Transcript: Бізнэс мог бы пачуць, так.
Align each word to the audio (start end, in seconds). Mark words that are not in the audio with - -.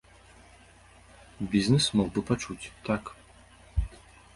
Бізнэс 1.53 1.85
мог 2.01 2.07
бы 2.19 2.27
пачуць, 2.33 2.61
так. 2.89 3.17